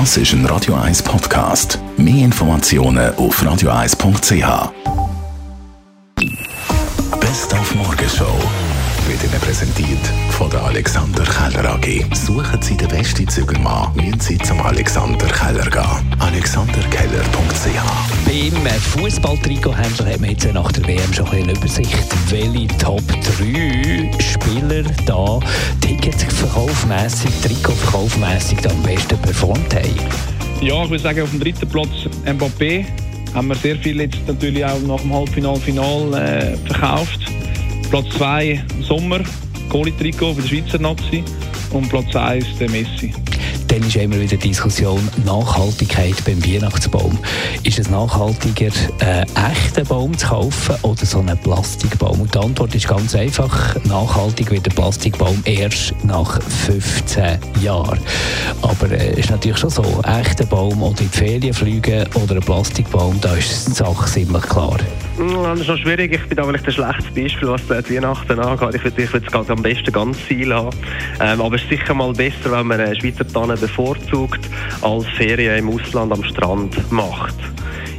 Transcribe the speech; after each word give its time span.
Das 0.00 0.16
ist 0.16 0.32
ein 0.32 0.44
Radio 0.46 0.74
1 0.74 1.04
Podcast. 1.04 1.78
Mehr 1.96 2.24
Informationen 2.24 3.14
auf 3.14 3.40
radio1.ch. 3.40 4.72
Best 7.20 7.54
auf 7.54 7.74
Morgenshow 7.76 8.36
wird 9.06 9.22
Ihnen 9.22 9.40
präsentiert 9.40 10.04
von 10.30 10.50
der 10.50 10.64
Alexander 10.64 11.22
Keller 11.22 11.74
AG. 11.74 12.06
Suchen 12.12 12.60
Sie 12.60 12.76
den 12.76 12.88
besten 12.88 13.28
Zügelmann, 13.28 13.94
müssen 13.94 14.18
Sie 14.18 14.38
zum 14.38 14.60
Alexander 14.62 15.28
Keller 15.28 15.70
gehen. 15.70 16.16
AlexanderKeller.ch 16.18 18.26
Beim 18.26 18.80
Fußball-Trikothändler 18.80 20.06
hat 20.06 20.20
man 20.20 20.30
jetzt 20.30 20.52
nach 20.52 20.72
der 20.72 20.88
WM 20.88 21.12
schon 21.12 21.28
eine 21.28 21.52
Übersicht, 21.52 22.08
welche 22.30 22.66
Top 22.78 23.04
3 23.38 24.10
Spieler 24.18 24.82
da 25.06 25.38
Ticketverkaufmässig, 26.18 27.30
Trikotverkaufmässig 27.42 28.58
am 28.70 28.82
besten 28.82 29.18
performt 29.18 29.74
haben. 29.74 29.94
Ja, 30.60 30.82
ich 30.84 30.90
würde 30.90 31.02
sagen, 31.02 31.22
auf 31.22 31.30
dem 31.30 31.40
dritten 31.40 31.68
Platz 31.68 31.88
Mbappé 32.24 32.84
haben 33.34 33.48
wir 33.48 33.56
sehr 33.56 33.76
viel 33.76 34.00
jetzt 34.00 34.26
natürlich 34.26 34.64
auch 34.64 34.80
nach 34.80 35.00
dem 35.00 35.12
Halbfinal 35.12 35.56
Final 35.56 36.14
äh, 36.14 36.56
verkauft. 36.66 37.20
Platz 37.90 38.06
2 38.16 38.64
Sommer, 38.80 39.20
Kohli-Trikot 39.68 40.34
für 40.34 40.42
die 40.42 40.48
Schweizer 40.48 40.78
Nazi 40.78 41.24
und 41.70 41.88
Platz 41.88 42.14
1 42.14 42.46
der 42.58 42.70
Messi. 42.70 43.12
Dann 43.74 43.82
ist 43.88 43.96
immer 43.96 44.20
wieder 44.20 44.36
die 44.36 44.50
Diskussion 44.50 45.08
Nachhaltigkeit 45.24 46.14
beim 46.24 46.40
Weihnachtsbaum. 46.46 47.18
Ist 47.64 47.80
es 47.80 47.90
nachhaltiger, 47.90 48.70
einen 49.00 49.26
echten 49.50 49.84
Baum 49.88 50.16
zu 50.16 50.28
kaufen 50.28 50.76
oder 50.82 51.04
so 51.04 51.18
einen 51.18 51.36
Plastikbaum? 51.38 52.20
Und 52.20 52.32
die 52.32 52.38
Antwort 52.38 52.72
ist 52.72 52.86
ganz 52.86 53.16
einfach. 53.16 53.74
Nachhaltig 53.82 54.52
wird 54.52 54.66
der 54.66 54.70
Plastikbaum 54.70 55.42
erst 55.44 55.92
nach 56.04 56.40
15 56.40 57.38
Jahren. 57.62 57.98
Aber 58.64 58.90
es 58.90 59.02
äh, 59.02 59.20
ist 59.20 59.30
natürlich 59.30 59.58
schon 59.58 59.68
so, 59.68 59.84
echter 60.04 60.46
Baum 60.46 60.82
oder 60.82 61.00
in 61.00 61.10
die 61.10 61.18
Ferien 61.18 61.52
fliegen 61.52 62.06
oder 62.14 62.36
ein 62.36 62.40
Plastikbaum, 62.40 63.20
da 63.20 63.34
ist 63.34 63.68
die 63.68 63.72
Sache 63.72 64.06
ziemlich 64.06 64.42
klar. 64.42 64.78
Das 65.18 65.60
ist 65.60 65.68
noch 65.68 65.76
schwierig. 65.76 66.12
Ich 66.14 66.26
bin 66.28 66.36
da 66.36 66.44
vielleicht 66.44 66.66
ein 66.66 66.72
schlechtes 66.72 67.06
Beispiel, 67.14 67.48
was 67.48 67.62
die 67.86 67.94
Weihnachten 67.94 68.40
angeht. 68.40 68.80
Ich 68.96 69.12
würde, 69.12 69.26
es 69.26 69.50
am 69.50 69.62
besten 69.62 69.92
ganz 69.92 70.18
viel 70.18 70.52
haben. 70.52 70.76
Ähm, 71.20 71.40
aber 71.40 71.56
es 71.56 71.62
ist 71.62 71.68
sicher 71.68 71.94
mal 71.94 72.12
besser, 72.12 72.50
wenn 72.50 72.66
man 72.66 72.80
eine 72.80 72.96
Schweizer 72.96 73.28
Tanne 73.28 73.56
bevorzugt, 73.56 74.40
als 74.80 75.06
Ferien 75.16 75.58
im 75.58 75.68
Ausland 75.68 76.12
am 76.12 76.24
Strand 76.24 76.90
macht. 76.90 77.53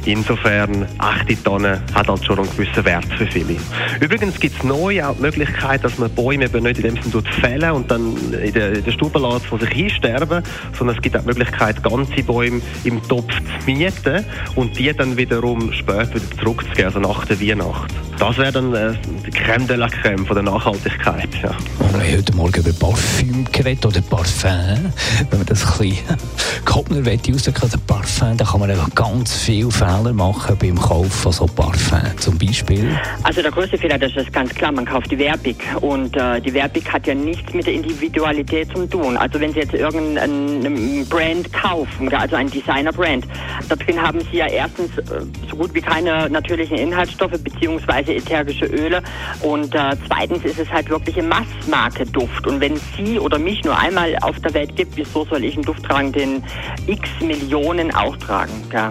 Insofern, 0.06 0.86
echte 1.18 1.42
Tanne 1.42 1.82
hat 1.92 2.06
halt 2.06 2.24
schon 2.24 2.38
einen 2.38 2.48
gewissen 2.50 2.84
Wert 2.84 3.06
für 3.18 3.26
viele. 3.26 3.56
Übrigens 4.00 4.38
gibt 4.38 4.56
es 4.56 4.62
neu 4.62 5.04
auch 5.04 5.16
die 5.16 5.22
Möglichkeit, 5.22 5.82
dass 5.82 5.98
man 5.98 6.08
Bäume 6.10 6.44
eben 6.44 6.62
nicht 6.62 6.78
in 6.78 6.94
dem 6.94 7.02
Sinne 7.02 7.24
fällen 7.40 7.72
und 7.72 7.90
dann 7.90 8.16
in 8.40 8.52
der, 8.52 8.74
in 8.74 8.84
der 8.84 8.92
Stube 8.92 9.18
lässt, 9.18 9.46
von 9.46 9.58
sich 9.58 9.70
hinsterben, 9.70 10.44
sondern 10.78 10.96
es 10.96 11.02
gibt 11.02 11.16
auch 11.16 11.22
die 11.22 11.26
Möglichkeit, 11.26 11.82
ganze 11.82 12.22
Bäume 12.22 12.60
im 12.84 13.02
Topf 13.08 13.34
zu 13.34 13.66
mieten 13.66 14.24
und 14.54 14.78
die 14.78 14.92
dann 14.92 15.16
wiederum 15.16 15.72
später 15.72 16.14
wieder 16.14 16.30
zurückzugeben, 16.40 16.84
also 16.84 17.00
nach 17.00 17.24
der 17.24 17.40
Weihnacht. 17.40 17.92
Das 18.18 18.38
wäre 18.38 18.52
dann 18.52 18.72
äh, 18.74 18.94
die 19.26 19.30
Creme 19.30 19.66
de 19.66 19.76
la 19.76 19.88
Creme 19.88 20.24
von 20.24 20.36
der 20.36 20.44
Nachhaltigkeit. 20.44 21.28
Ja. 21.42 21.50
Wir 21.78 21.86
haben 21.86 22.16
heute 22.16 22.34
Morgen 22.34 22.60
über 22.60 22.72
Parfüm 22.72 23.44
geredet 23.52 23.84
oder 23.84 24.00
Parfum, 24.00 24.92
wenn 25.30 25.38
man 25.38 25.46
das 25.46 25.64
ein 25.64 25.78
bisschen 25.78 26.16
Kopner 26.64 27.06
rausdrücken 27.06 27.70
der 27.70 27.78
Parfum, 27.86 28.36
da 28.36 28.44
kann 28.44 28.60
man 28.60 28.70
ganz 28.94 29.34
viel 29.34 29.70
Fehler 29.96 30.12
machen 30.12 30.56
beim 30.60 30.78
Kauf 30.78 31.12
von 31.12 31.32
so 31.32 31.46
Parfum 31.46 32.00
zum 32.18 32.38
Beispiel. 32.38 32.88
Also 33.22 33.42
der 33.42 33.50
größte 33.50 33.78
Fehler, 33.78 33.98
das 33.98 34.14
ist 34.16 34.32
ganz 34.32 34.54
klar, 34.54 34.72
man 34.72 34.84
kauft 34.84 35.10
die 35.10 35.18
Werbung 35.18 35.56
und 35.80 36.16
äh, 36.16 36.40
die 36.40 36.54
Werbung 36.54 36.84
hat 36.92 37.06
ja 37.06 37.14
nichts 37.14 37.52
mit 37.52 37.66
der 37.66 37.74
Individualität 37.74 38.68
zu 38.74 38.86
tun. 38.86 39.16
Also 39.16 39.40
wenn 39.40 39.52
Sie 39.52 39.60
jetzt 39.60 39.74
irgendeinen 39.74 41.06
Brand 41.08 41.52
kaufen, 41.52 42.12
also 42.14 42.36
ein 42.36 42.50
Designer-Brand, 42.50 43.26
da 43.68 43.76
drin 43.76 44.00
haben 44.00 44.20
Sie 44.30 44.38
ja 44.38 44.46
erstens 44.46 44.96
äh, 44.98 45.22
so 45.50 45.56
gut 45.56 45.74
wie 45.74 45.80
keine 45.80 46.28
natürlichen 46.30 46.76
Inhaltsstoffe 46.76 47.38
beziehungsweise 47.42 47.86
beispielsweise 47.86 48.14
ätherische 48.14 48.66
Öle. 48.66 49.02
Und 49.40 49.74
äh, 49.74 49.96
zweitens 50.06 50.44
ist 50.44 50.58
es 50.58 50.70
halt 50.70 50.88
wirklich 50.88 51.18
ein 51.18 51.28
Massmarke-Duft. 51.28 52.46
Und 52.46 52.60
wenn 52.60 52.78
Sie 52.96 53.18
oder 53.18 53.38
mich 53.38 53.64
nur 53.64 53.76
einmal 53.76 54.16
auf 54.22 54.38
der 54.40 54.54
Welt 54.54 54.76
gibt, 54.76 54.96
wieso 54.96 55.24
soll 55.24 55.44
ich 55.44 55.54
einen 55.54 55.64
Duft 55.64 55.84
tragen, 55.84 56.12
den 56.12 56.42
x 56.86 57.08
Millionen 57.20 57.94
auch 57.94 58.16
tragen? 58.16 58.52
Ja. 58.72 58.90